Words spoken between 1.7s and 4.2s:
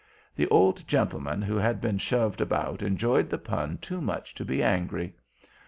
been shoved about enjoyed the pun too